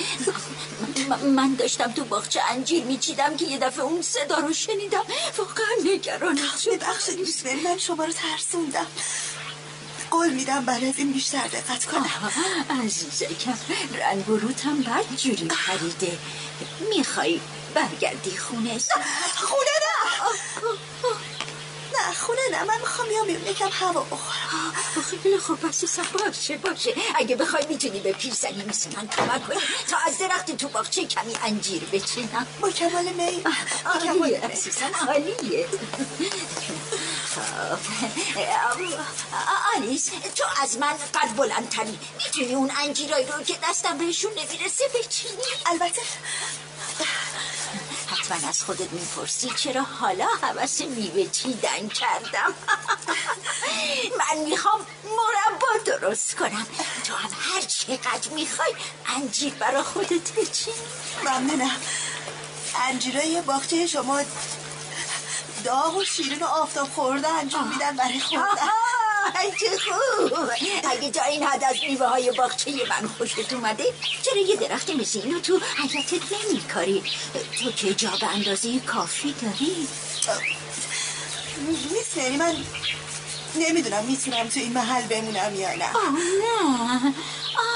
[1.36, 5.06] من داشتم تو باغچه انجیر میچیدم که یه دفعه اون صدا رو شنیدم.
[5.38, 8.88] واقعا نگرانت شد ببخشید میس مری من شما رو ترسوندم.
[10.12, 12.32] قول میدم بعد از این بیشتر دقت کنم.
[12.86, 13.58] عزیزکم
[14.00, 16.18] رنگ و روت هم بد جوری پریده.
[16.98, 17.40] می‌خوای
[17.74, 18.78] برگردی خونه؟
[19.36, 20.22] خونه نه.
[21.94, 22.64] نه خونه نه.
[22.64, 24.74] من می‌خوام بیام بیرون یکم هوا بخورم.
[25.24, 26.94] خیلی خوب عزیزم باشه باشه.
[27.16, 29.58] اگه بخوای می‌تونی به پیرزنی مثل من کمک کنی.
[29.90, 32.48] تا از درخت تو باغچه کمی انجیر بچینم.
[32.62, 33.44] با کمال میل.
[33.44, 33.52] با
[34.00, 34.42] کمال عالیه.
[34.42, 35.68] عزیزم عالیه.
[35.68, 35.78] خب
[39.76, 42.00] آلیس تو از من قد بلندتری.
[42.18, 45.34] می‌تونی اون انجیرایی رو که دستم بهشون نمی‌رسه بچینی؟
[45.66, 46.02] البته.
[48.08, 52.54] حتما از خودت می‌پرسی چرا حالا حوث میوه چیدن کردم؟
[54.20, 56.68] من می‌خوام مربا درست کنم.
[57.04, 58.74] تو هم هر چقدر می‌خوای
[59.06, 60.74] انجیر برا خودت بچین
[61.26, 61.78] ممنونم.
[62.76, 64.22] انجیرای باغچه شما
[65.68, 68.68] داغ و شیرین و آفتاب خورده انجام میدن برای خوردن
[69.60, 70.50] چه خوب.
[70.92, 73.84] اگه تا این حد از میوه های باغچه من خوشت اومده
[74.22, 77.04] چرا یه درخت مثل اینو تو حیاتت نمی کاری
[77.64, 79.88] تو که جا به اندازه کافی داری.
[82.16, 82.56] یعنی من
[83.56, 85.96] نمی‌دونم می‌تونم تو این محل بمونم یا نه.
[85.96, 87.14] آه نه.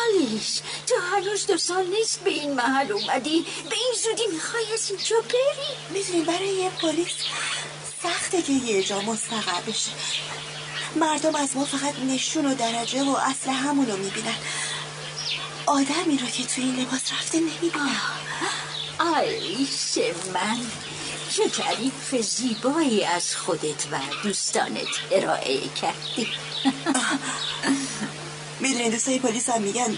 [0.03, 3.45] آلیس تو هنوز دو سال نیست به این محل اومدی.
[3.69, 5.99] به این زودی می‌خوای از اینجا بری.
[5.99, 7.13] می‌دونی برای یه پلیس
[8.03, 9.91] سخته که یه جا مستقر بشه.
[10.95, 14.35] مردم از ما فقط نشون و درجه و اصل همونو می‌بینن.
[15.65, 18.01] آدمی رو که تو این لباس رفته نمی‌بینن
[18.99, 19.97] آلیس
[20.33, 20.57] من.
[21.29, 26.27] چه تعریف زیبایی از خودت و دوستانت ارائه کردی.
[28.59, 29.97] می‌دونی دوستای پلیس هم میگن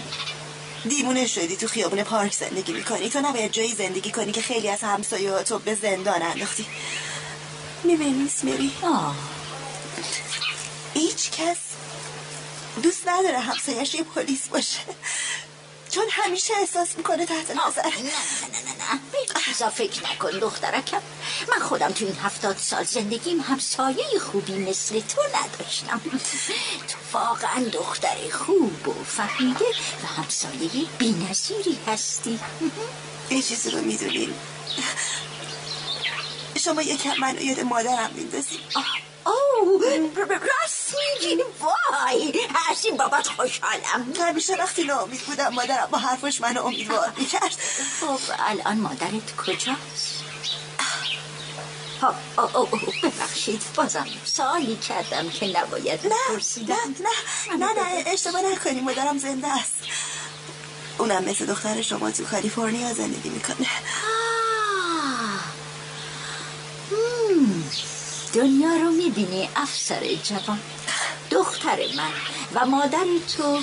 [0.88, 3.08] دیوونه شدی تو خیابون پارک زندگی می‌کنی.
[3.08, 6.66] تو نباید جایی زندگی کنی که خیلی از همسایه تو به زندان انداختی.
[7.84, 9.16] میس مری؟ آه.
[10.94, 11.58] هیچ کس
[12.82, 14.78] دوست نداره همسایش یه پلیس باشه.
[15.90, 17.82] چون همیشه احساس می‌کنه تحت نظر.
[17.82, 21.00] نه نه نه نه چیزا فکر نکن دخترکم.
[21.48, 26.00] من خودم تو این هفتاد سال زندگیم همسایه خوبی مثل تو نداشتم.
[26.88, 29.64] تو واقعا دختر خوب و فهمیده
[30.02, 32.40] و همسایه بینظیری هستی.
[33.30, 34.34] یه چیزی رو می‌دونین
[36.64, 38.58] شما یکم منو یاد مادرم میندازی؟
[39.26, 39.82] او
[40.28, 42.48] راست میگی وای
[42.84, 44.12] این بابت خوشحالم.
[44.20, 47.56] همیشه وقتی ناامید بودم مادرم با حرفش منو امیدوار می‌کرد.
[48.00, 50.24] خب الان مادرت کجاست؟
[53.02, 56.14] ببخشید بازم سوالی کردم که نباید نه
[56.68, 59.74] نه نه نه نه اشتباه نکنی مادرم زنده است.
[60.98, 63.68] اونم مثل دختر شما تو کالیفرنیا زندگی می‌کنه.
[68.34, 70.60] دنیا رو می‌بینی افسر جوان.
[71.30, 72.12] دختر من
[72.54, 73.04] و مادر
[73.36, 73.58] تو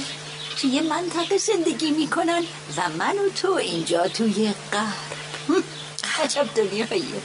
[0.62, 2.44] توی منطقه زندگی می‌کنن
[2.78, 5.64] و من و تو اینجا توی غرب.
[6.24, 7.22] عجب دنیاییه.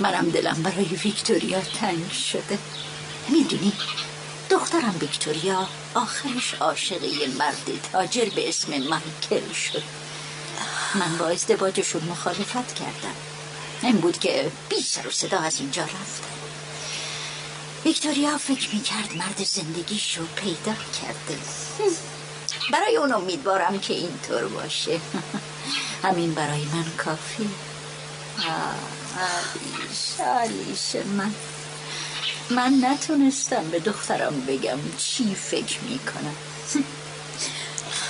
[0.00, 2.58] منم دلم برای ویکتوریا تنگ شده.
[3.28, 3.72] می‌دونی
[4.50, 9.82] دخترم ویکتوریا آخرش عاشق یه مرد تاجر به اسم مایکل شد.
[10.94, 13.33] من با ازدواجشون مخالفت کردم.
[13.82, 16.34] این بود که بی سر و صدا از اینجا رفتم
[17.84, 21.38] ویکتوریا فکر می‌کرد مرد زندگیشو پیدا کرده.
[22.72, 25.00] برای اون امیدوارم که اینطور باشه.
[26.02, 27.48] همین برای من کافی
[29.16, 31.34] آلیش آلیش من.
[32.50, 36.36] من نتونستم به دخترم بگم چی فکر می‌کنم.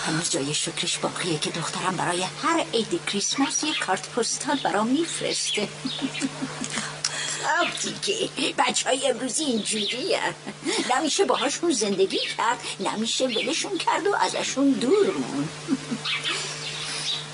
[0.07, 5.69] هنوز جای شکرش باقیه که دخترم برای هر عید کریسمس یه کارت پستال برام میفرسته.
[7.45, 8.55] خب دیگه.
[8.59, 10.17] بچه های امروزی اینجوری
[10.97, 15.49] نمیشه باهاشون زندگی کرد نمیشه ولشون کرد و ازشون دور مون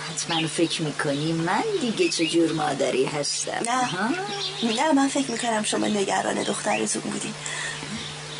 [0.09, 4.75] حتما فکر می‌کنی من دیگه چجور مادری هستم نه.
[4.77, 7.35] نه من فکر می‌کنم شما نگران دخترتون بودین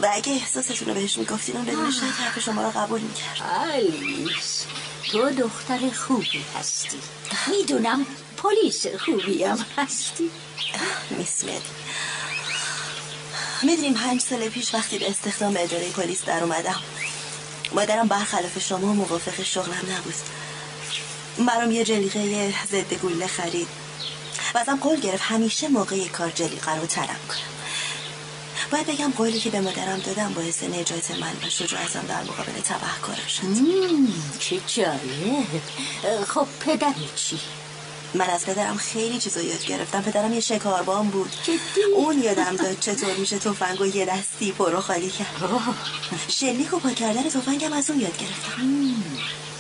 [0.03, 3.43] و اگه احساستون رو بهش می‌گفتین اون بدون شک حرف شما رو قبول می‌کرد.
[3.73, 4.65] آلیس
[5.13, 6.99] تو دختر خوبی هستی.
[7.47, 10.31] می‌دونم پلیس خوبی هم هستی.
[11.11, 11.45] میس
[13.63, 16.81] می‌دونیم پنج سال پیش وقتی به استخدام اداره پلیس در اومدم.
[17.73, 20.15] مادرم برخلاف شما موافق شغلم نبود.
[21.49, 23.69] برام یه جلیقه ضد گوله خرید.
[24.55, 27.50] و ازم قول گرفت همیشه موقع کار جلیقه رو ترم کنم.
[28.71, 33.27] باید بگم قولی که به مادرم دادم باعث نجات من و شجاعتم در مقابل تبهکارم
[33.29, 33.43] شد.
[34.39, 36.25] چه جالب.
[36.29, 37.39] خب پدر چی؟
[38.15, 40.03] من از پدرم خیلی چیزا یاد گرفتم.
[40.03, 41.31] پدرم یه شکاربان بود.
[41.97, 45.29] اون یادم داد چطور میشه تفنگ و یه دستی پرو خالی کرد.
[46.29, 48.95] شلیک و پا کردن تفنگم از اون یاد گرفتم.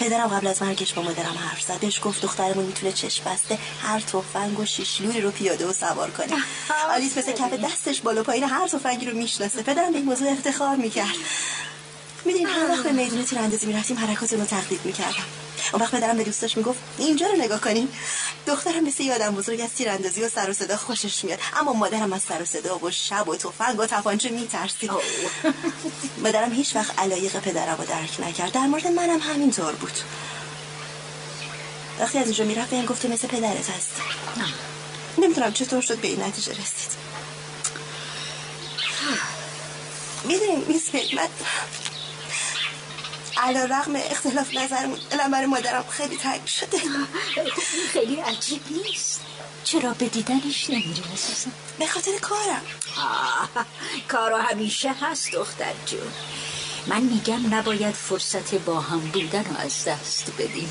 [0.00, 1.80] پدرم قبل از مرگش با مادرم حرف زد.
[1.80, 6.36] بهش گفت دخترمون می‌تونه چشم بسته هر تفنگ و شیشلوری رو پیاده و سوار کنه.
[6.94, 9.62] آلیس مثل کف دستش بالا پایین هر تفنگی رو می‌شناسه.
[9.62, 11.14] پدرم به این موضوع افتخار می‌کرد.
[12.24, 15.39] میدین هر وقت به میدون تیراندازی می‌رفتیم حرکات رو تقلید می‌کردم.
[15.73, 17.88] اون وقت پدرم به دوستاش می‌گفت اینجا رو نگاه کنین.
[18.46, 21.38] دخترم مثل یادم بزرگ از تیراندازی و سر و صدا خوشش میاد.
[21.57, 24.90] اما مادرم از سر و صدا و شب و تفنگ و تپانچه میترسید
[26.25, 28.53] مادرم هیچ وقت علایق پدرم رو درک نکرد.
[28.53, 29.99] در مورد منم همینطور بود.
[32.01, 33.92] وقتی از اینجا می‌رفت این گفته مثل پدرت هست.
[35.18, 36.90] نمی‌دونم چطور شد به این نتیجه رسید.
[40.25, 41.29] می‌دونیم میس من
[43.40, 46.79] علا رقم اختلاف نظر دلم برای مادرم خیلی تنگ شده.
[47.92, 49.20] خیلی عجیب نیست.
[49.64, 52.62] چرا به دیدنش نمیری عزیزم به خاطر کارم.
[54.09, 56.12] کارو همیشه هست دختر جون.
[56.87, 60.70] من میگم نباید فرصت با هم بودن رو از دست بدیم.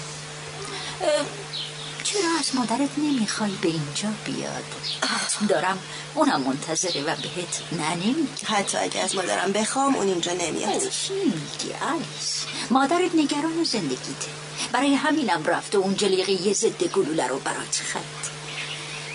[2.13, 4.63] چرا از مادرت نمی‌خوای به اینجا بیاد؟
[5.03, 5.79] حتم دارم
[6.15, 10.89] اونم منتظره و بهت نه حتی اگه از مادرم بخوام اون اینجا نمیاد.
[10.89, 14.27] چی میگی آلیس مادرت نگران زندگیته.
[14.71, 18.29] برای همینم رفته اون جلیقه یه ضد گلوله رو برات خرید.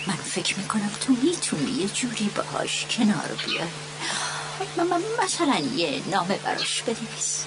[0.07, 3.67] من فکر می‌کنم تو می‌تونی یه جوری باهاش کنار بیای.
[5.23, 7.43] مثلا یه نامه براش بنویس.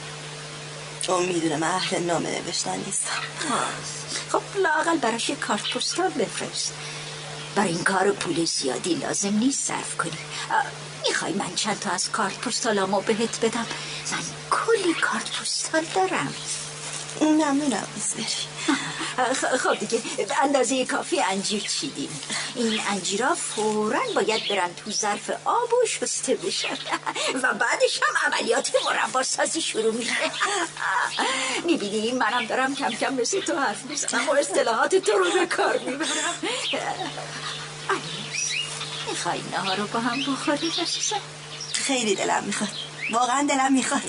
[1.09, 3.23] اون می‌دونه من اهل نامه نوشتن نیستم.
[4.33, 6.75] خب لاقل براش یه کارت پستال بفرست.
[7.55, 10.19] برای این کار پول زیادی لازم نیست صرف کنی.
[11.09, 13.67] می‌خوای من چند تا از کارت پستالامو بهت بدم؟
[14.13, 14.19] من
[14.51, 16.35] کلی کارت پستال دارم.
[17.25, 22.21] ممنونم بری خب دیگه به اندازه کافی انجیر چیدیم.
[22.55, 26.79] این انجیرا فورا باید برن تو ظرف آب و شسته بشن.
[27.43, 30.13] و بعدش هم عملیات مربا سازی شروع میشه.
[31.65, 35.79] می‌بینی منم دارم کم کم مثل تو حرف می‌زنم و اصطلاحات تو رو به کار
[35.79, 36.09] می‌برم.
[37.91, 38.53] علیس
[39.09, 40.73] می‌خوای نهار رو با هم بخوریم
[41.73, 42.71] خیلی دلم می‌خواد.
[43.11, 44.03] واقعا دلم می‌خواد.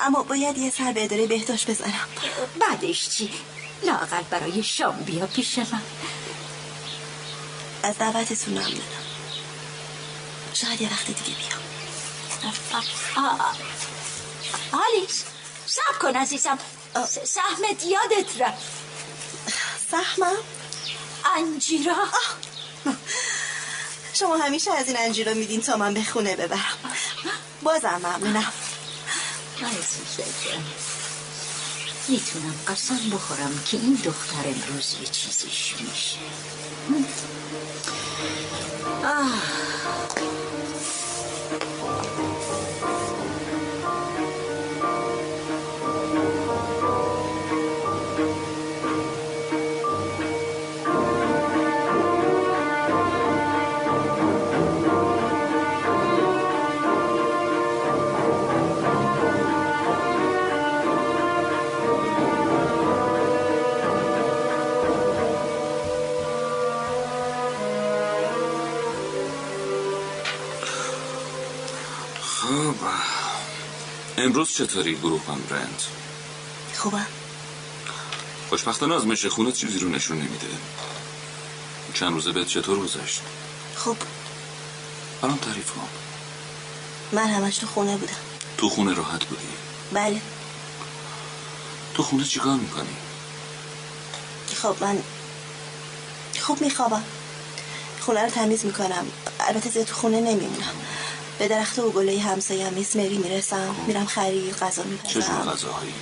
[0.00, 2.08] اما باید یه سر به اداره بهداشت بزنم.
[2.60, 3.30] بعدش چی؟
[3.82, 5.82] لاغل برای شام بیا پیش من.
[7.82, 8.82] از دعوتتون ممنونم.
[10.54, 11.60] شاید یه وقت دیگه بیام.
[14.72, 15.24] آلیس
[15.66, 16.58] سب کن عزیزم.
[17.24, 18.66] سهمت یادت رفت.
[19.90, 20.36] سهمم؟
[21.36, 22.08] انجیرا.
[24.14, 26.78] شما همیشه از این انجیرا میدین تا من به خونه ببرم.
[27.62, 28.52] بازم ممنونم.
[32.08, 36.18] می‌تونم قسم بخورم که این دختر امروز یه چیزیش میشه.
[39.04, 39.42] آه
[72.38, 72.74] خب.
[74.18, 75.82] امروز چطوری گروه هم برند
[76.74, 77.06] خوبم
[78.48, 80.46] خوشبختانه آزمایش خونه چیزی رو نشون نمیده.
[81.94, 83.20] چند روزه بهت چطور گذشت؟
[83.76, 83.96] خوب.
[85.22, 85.88] برام تعریف کن.
[87.12, 88.12] من همش تو خونه بودم.
[88.58, 89.48] تو خونه راحت بودی؟
[89.92, 90.20] بله.
[91.94, 92.96] تو خونه چیکار می‌کنی؟
[94.62, 95.02] خب من
[96.40, 97.04] خوب میخوابم.
[98.00, 99.06] خونه رو تمیز می‌کنم.
[99.40, 100.72] البته زیاد تو خونه نمیمونم.
[101.38, 103.76] به درخت و گله همسایه هم میس مری می‌رسم.
[103.86, 105.94] میرم خرید غذا چه جور میپزم غذاهایی؟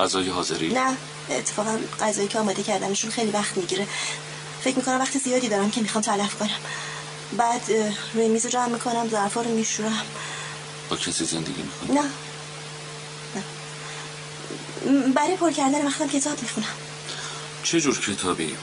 [0.00, 0.96] غذای حاضری؟ نه
[1.30, 3.86] اتفاقا غذایی که آماده کردنشون خیلی وقت می‌گیره.
[4.64, 6.58] فکر می‌کنم وقت زیادی دارم که می‌خوام تلف کنم.
[7.36, 7.62] بعد
[8.14, 10.02] روی میز رو جمع می‌کنم ظرفا رو میشورم.
[10.90, 12.10] با کسی زندگی می‌کنی؟ نه.
[13.36, 15.12] نه.
[15.12, 16.66] برای پر کردن وقتم کتاب می‌خونم.
[17.62, 18.56] چه جور کتابی؟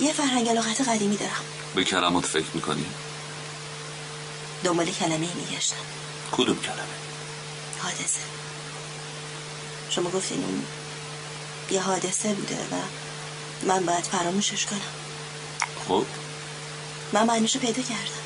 [0.00, 1.42] یه فرهنگ لغت قدیمی دارم.
[1.74, 2.86] به کلمات فکر می‌کنی؟
[4.64, 5.76] دنبال کلمه میگشتم.
[6.32, 6.78] کدوم کلمه؟
[7.82, 8.20] حادثه.
[9.90, 10.64] شما گفتین اون
[11.70, 12.76] یه حادثه بوده و
[13.66, 14.80] من باید فراموشش کنم.
[15.88, 16.04] خب؟
[17.12, 18.22] من معنیشو پیدا کردم.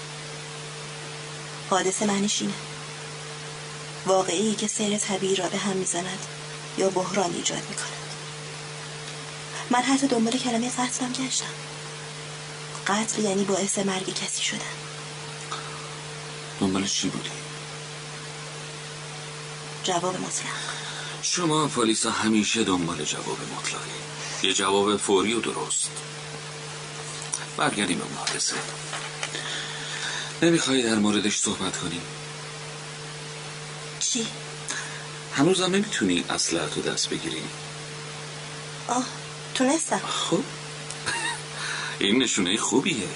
[1.70, 2.54] حادثه معنیش اینه.
[4.06, 6.26] واقعی که سیر طبیعی را به هم می‌زند
[6.78, 7.96] یا بحران ایجاد می‌کند.
[9.70, 11.46] من حتی دنبال کلمه قتلم گشتم.
[12.86, 14.85] قتل یعنی باعث مرگ کسی شدن.
[16.60, 17.30] دنبال چی بودی
[19.84, 20.52] جواب مطلق.
[21.22, 23.90] شما پلیسا همیشه دنبال جواب مطلقی.
[24.42, 25.90] یه جواب فوری و درست.
[27.56, 28.56] برگردیم به اون حادثه
[30.42, 32.02] نمی‌خوای در موردش صحبت کنیم
[34.00, 34.26] چی؟
[35.34, 37.42] هنوزم نمی‌تونی اصلحت رو دست بگیری.
[38.88, 39.04] آه
[39.54, 40.00] تونستم.
[40.06, 40.42] خب.
[41.98, 43.08] این نشونه خوبیه.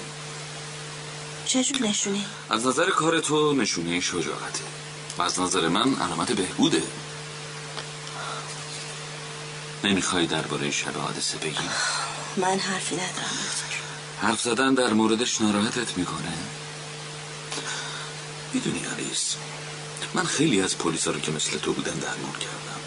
[1.51, 4.63] چجور نشونی؟ از نظر کار تو نشونه شجاعته.
[5.17, 6.83] و از نظر من علامت بهبوده.
[9.83, 11.69] نمی‌خوای درباره شب حادثه بگی؟
[12.37, 13.37] من حرفی ندارم
[14.21, 16.33] حرف زدن در موردش ناراحتت می‌کنه؟
[18.53, 19.35] می‌دونی آلیس
[20.13, 22.81] من خیلی از پلیسا رو که مثل تو بودن درمان کردم.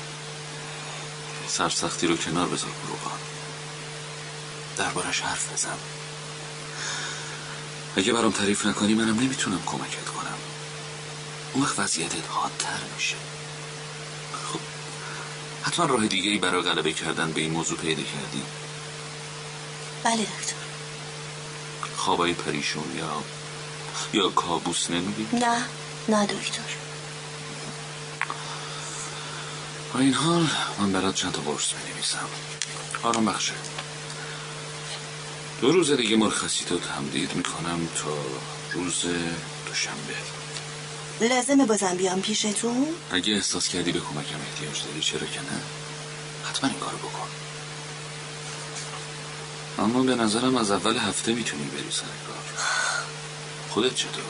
[1.49, 3.19] سرسختی رو کنار بذار بروغان
[4.77, 6.04] دربارش حرف بزن.
[7.97, 10.39] اگه برام تعریف نکنی منم نمی‌تونم کمکت کنم.
[11.53, 13.17] اون وقت وضعیتت حادتر میشه.
[14.53, 14.61] خب
[15.63, 18.43] حتما راه دیگه ای برای غلبه کردن به این موضوع پیدا کردی؟
[20.05, 20.55] بله دکتر.
[21.97, 23.23] خوابای پریشون یا
[24.13, 25.63] یا کابوس نمی‌بینی نه
[26.09, 26.63] نه دکتر.
[29.95, 30.47] با این حال
[30.79, 32.29] من برات چند تا قرص بنویسم
[33.03, 33.53] آرام بخشه
[35.61, 38.17] دو روز دیگه مرخصی تو تمدید می‌کنم تا
[38.73, 39.05] روز
[39.67, 40.15] دوشنبه.
[41.21, 45.61] لازمه بازم بیام پیشتون؟ اگه احساس کردی به کمکم احتیاج داری چرا که نه؟
[46.45, 47.29] حتما این کارو بکن.
[49.79, 52.65] اما به نظرم از اول هفته می‌تونی بری سر کار.
[53.71, 54.25] خودت چطور؟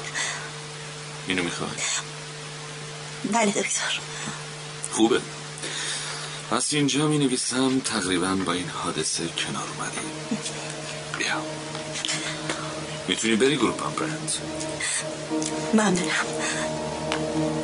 [1.26, 1.70] اینو می‌خوای؟
[3.32, 4.00] بله دکتر.
[4.92, 5.20] خوبه.
[6.50, 9.98] پس اینجا می نویسم تقریبا با این حادثه کنار اومدی.
[11.18, 11.36] بیا.
[13.08, 14.32] می‌تونی بری گروپ هم برند
[15.74, 17.63] ممنونم.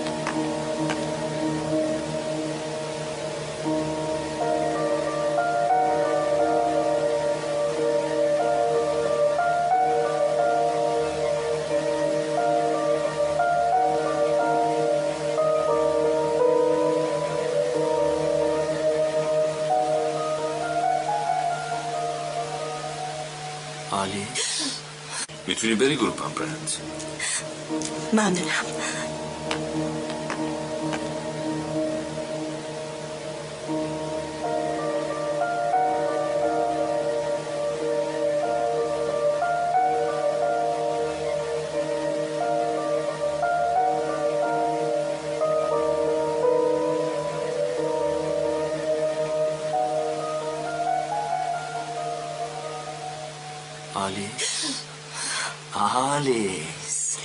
[25.71, 26.71] آلیس می‌تونی بری گروپ برند
[28.13, 28.67] ممنونم
[56.21, 57.17] آلیس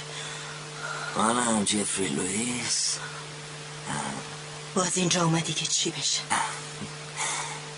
[1.17, 2.97] منم جفری لویس
[4.75, 6.21] باز اینجا اومدی که چی بشه؟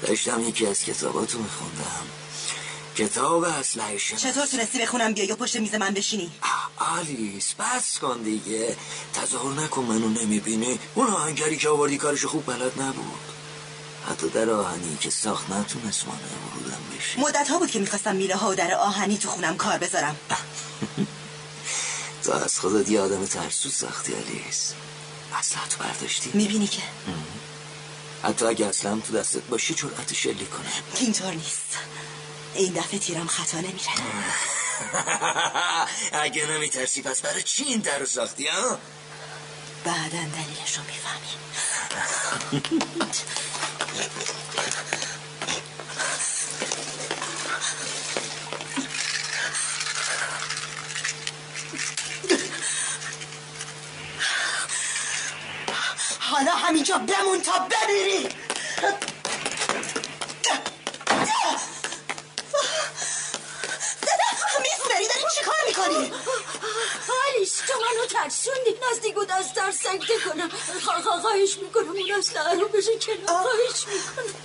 [0.02, 2.06] داشتم یکی از کتاباتو میخوندم.
[2.96, 6.32] کتاب اسلحه چطور تونستی بخونم بیا یا پشت میز من بشینی؟
[6.78, 8.76] آلیس بس کن دیگه.
[9.14, 10.80] تظاهر نکن منو نمی‌بینی.
[10.96, 13.20] اون آهنگری که آوردی کارش خوب بلد نبود.
[14.10, 17.20] حتی در آهنی که ساخت نتونست مانع ورودم بشه.
[17.20, 20.16] مدت ها بود که می‌خواستم میله ها و در آهنی تو خونم کار بذارم.
[22.28, 24.74] تو از خودت یه آدم ترسو ساختی آلیس
[25.34, 26.82] اصلا تو برداشتی؟ می‌بینی که؟
[28.24, 30.68] حتی اگه اصلا تو دستت باشی جرأت شلی کنه
[31.00, 31.78] اینطور نیست.
[32.54, 33.90] این دفعه تیرم خطا نمیره.
[36.24, 38.80] اگه نمیترسی پس برای چی این در رو ساختی ها؟
[39.86, 41.28] بعدا دلیلش رو می‌فهمی.
[56.38, 58.30] حالا همینجا بمون تا بمیری.
[64.64, 66.12] میسمری داری چی کار می‌کنی؟
[67.36, 68.76] آلیس تو منو ترسوندی.
[68.92, 70.50] نزدیک و دست در سکته کنم.
[71.22, 73.42] خواهش می‌کنم اون اسلحه رو بشه کنار.
[73.42, 74.36] خواهش می‌کنم.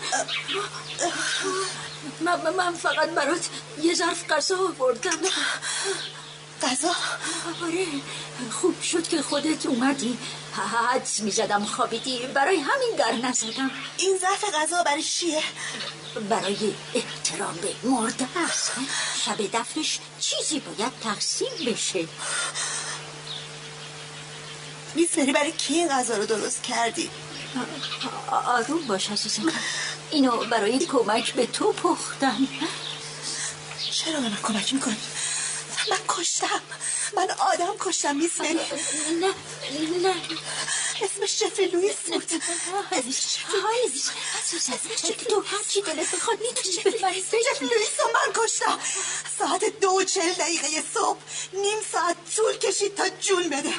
[2.21, 3.49] من, من فقط برات
[3.83, 5.19] یه ظرف غذا آوردم.
[6.63, 6.97] غذا؟
[7.63, 7.87] آره
[8.61, 10.19] خوب شد که خودت اومدی.
[10.61, 15.43] حدس می‌زدم خوابیدی برای همین گر نزدم این ظرف غذا برای چیه؟
[16.29, 18.73] برای احترام به مرده است
[19.25, 22.09] شب دفنش چیزی باید تقسیم بشه
[24.95, 27.11] میسمری برای کی این غذا رو درست کردی؟
[28.31, 29.53] آروم باش عزیزم
[30.11, 32.49] اینو برای کمک به تو پختم
[33.91, 34.97] چرا به من کمک می‌کنی؟
[35.91, 36.61] من کشتم.
[37.17, 38.55] من آدم کشتم میسمری
[39.21, 39.35] نه
[40.03, 40.15] نه.
[41.03, 42.31] اسمش جفری لویس بود.
[42.93, 43.37] اسمش
[45.29, 48.79] تو هر چی دلت بخواد می‌تونی به من جفری لویس رو من کشتم.
[49.39, 51.19] ساعت دو و چل دقیقه صبح
[51.53, 53.73] نیم ساعت طول کشید تا جون بده.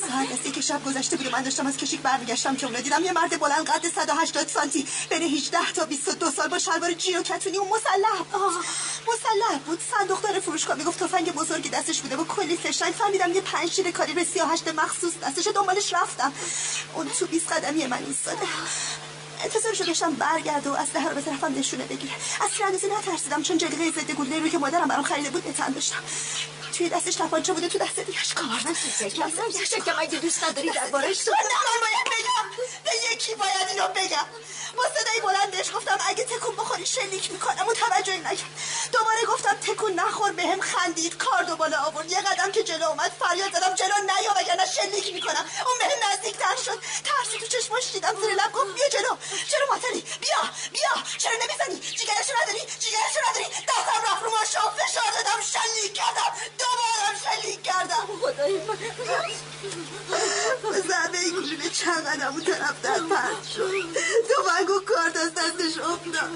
[0.00, 3.12] ساعت از که شب گذشته بود من داشتم از کشیک برمیگشتم که اونو دیدم یه
[3.12, 4.86] مرد بلند قد 180 سانتی.
[5.10, 8.20] بین 18 تا 22 سال با شلوار جی و کتونی و مسلح.
[9.08, 9.80] مسلح بود.
[9.98, 10.76] صندوق داره فروشگاه.
[10.76, 12.16] می‌گفت تفنگ بزرگی دستش بوده.
[12.16, 16.32] با کلی فشنگ فهمیدم یه پنج شیر کالیبر 38 مخصوص دستش دنبالش رفتم.
[16.94, 18.46] اون تو 20 قدمی من ایستاده
[19.44, 22.12] انتظارشو داشتم برگرده و اسلحه رو به طرفم نشونه بگیره.
[22.40, 25.72] از تیراندازی نترسیدم چون جلیقه ضد گلوله رو که مادرم برام خریده بود به تن
[25.72, 26.02] داشتم.
[26.78, 28.46] توی دستش تپانچه بوده تو دست دیگهش کار
[29.84, 31.34] که مگه دوست نداری دربارش من
[31.80, 32.46] باید بگم.
[32.84, 34.26] به یکی باید اینو بگم.
[34.76, 37.68] با صدای بلند بهش گفتم اگه تکون بخوری شلیک می‌کنم.
[37.68, 38.50] و توجهی نکرد.
[38.92, 41.16] دوباره گفتم تکون نخور بهم خندید.
[41.16, 42.12] کار دو بالا آورد.
[42.12, 45.44] یه قدم که جلو اومد فریاد زدم جلو نیا وگرنه شلیک می‌کنم.
[45.66, 46.78] اون بهم نزدیک تر شد.
[47.04, 49.16] ترسی تو چشماش دیدم زیر لب گفت بیا جلو.
[49.50, 50.40] چرا ماتلی بیا
[50.72, 56.32] بیا چرا نمی‌زنی؟ جیگرشو نداری؟ جیگرشو نداری؟ دستم رفت رو ماشا فشار دادم شلیک کردم.
[56.58, 58.08] دوباره شلیک کردم.
[58.22, 58.78] خدای من.
[60.88, 63.70] ضربه این گلوله چند قدم اون طرف در پرد شد.
[64.66, 66.30] تو کارت از دستش افتاد.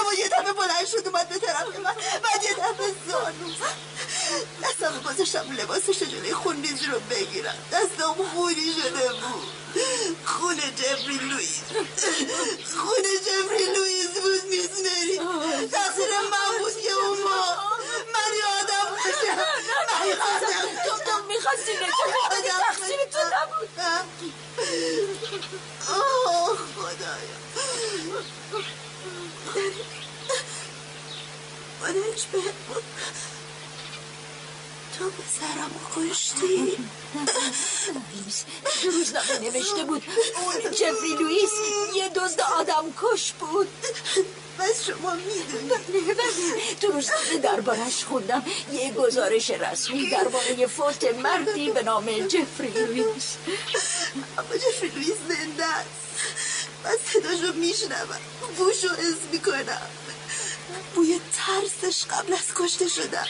[0.00, 1.94] اما یه دفعه بلند شد اومد به طرف من.
[2.22, 3.54] بعد یه دفعه زانو
[4.62, 7.58] دستم گذاشتم لباسش جلوی خون ریزی رو بگیرم.
[7.72, 9.57] دستم خونی شده بود.
[10.26, 11.60] خون جفری لویز
[12.76, 15.18] خون جفری لویز بود میزنری
[15.72, 17.56] تقصیر من بود که اون ما
[18.14, 19.38] من یادم باشم.
[20.00, 23.80] من یادم تو تو می‌خواستی نجات تقصیر تو نبود.
[25.90, 27.38] آه خدایا.
[31.80, 32.54] خودش بهت
[34.98, 36.78] تو پسرم کشتی
[38.84, 40.04] روزنامه نوشته بود
[40.42, 41.50] اون جفری لوئیس
[41.96, 43.68] یه دزد آدم کش بود
[44.58, 46.14] بس شما می‌دونی
[46.80, 53.36] تو روزنامه دربارش خوندم یه گزارش رسمی درباره فوت مردی به نام جفری لوئیس
[54.38, 55.88] اما جفری لوئیس زنده است
[56.84, 58.20] من صداشو میشنوم
[58.56, 59.88] بوشو حس می‌کنم
[60.94, 63.26] بوی ترسش قبل از کشته شدم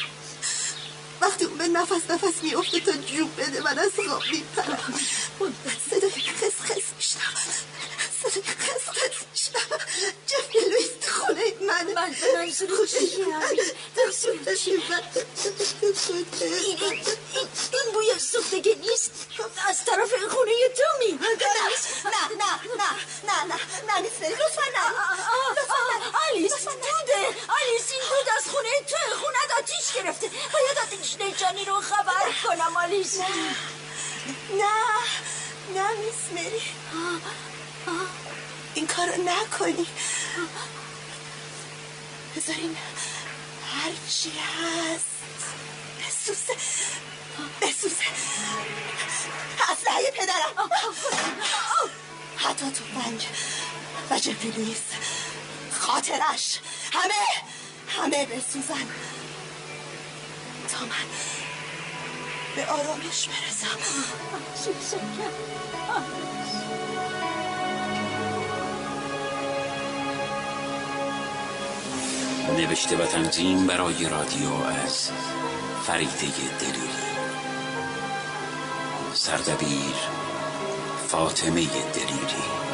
[1.21, 4.95] وقتی اون به نفس نفس میفته تا جوب بده من از خواب میپرم
[5.91, 7.35] صدای خس خس میشنم
[8.23, 9.79] صدای خس خس میشنم
[10.27, 13.27] جفی لویس تو خونه من من به منظور چیه
[17.73, 19.11] این بوی سوختگی نیست
[19.69, 21.69] از طرف خونه تو می نه نه
[22.39, 22.91] نه نه
[23.25, 24.85] نه نه نه نیست لطفا نه
[26.31, 27.23] آلیس دوده
[27.59, 28.69] آلیس این دود از خونه
[29.89, 30.27] آتیش گرفته.
[30.27, 33.21] باید آتیش نجانی رو خبر کنم آلیس.
[34.51, 34.65] نه.
[35.75, 35.89] نه.
[35.91, 36.63] میس مری
[38.75, 39.87] این کارو نکنی.
[42.37, 42.77] بذارین
[43.73, 45.09] هرچی هست.
[45.99, 46.57] بسوزه.
[47.63, 48.05] بسوزه.
[49.73, 50.71] اسلحه پدرم.
[52.37, 53.27] حتی تو فنج
[54.11, 54.83] و جفری لویس
[55.81, 56.59] خاطرش.
[56.93, 57.15] همه
[57.89, 58.89] همه بسوزن.
[60.81, 61.07] من
[62.57, 63.79] به آرامش برسم.
[72.57, 75.11] نوشته و تنظیم برای رادیو از
[75.87, 76.89] فریده دلیری
[79.15, 79.95] سردبیر
[81.09, 82.68] فاطمه دلیری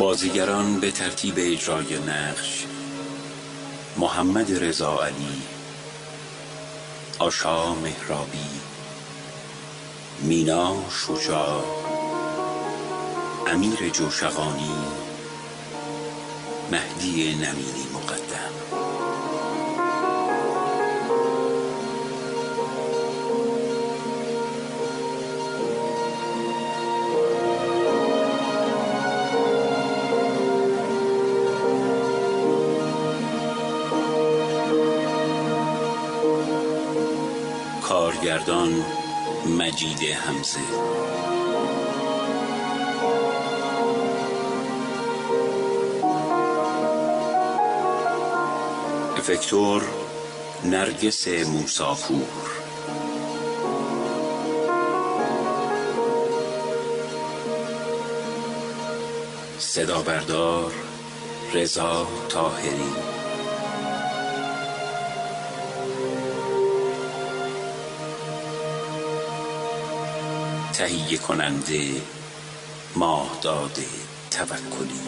[0.00, 2.66] بازیگران به ترتیب اجرای نقش
[3.96, 5.42] محمد رضا علی
[7.18, 8.50] آشا مهرابی
[10.22, 11.64] مینا شجاع
[13.46, 14.74] امیر جوشقانی
[16.72, 17.86] مهدی نمینی
[39.80, 40.60] مجید همزه
[49.16, 49.82] افکتور
[50.64, 52.26] نرگس موساپور.
[59.58, 60.72] صدا بردار
[61.54, 63.09] رضا تاهری
[70.80, 71.88] تهیه کننده
[72.96, 73.78] ماهداد
[74.30, 75.00] توکلی.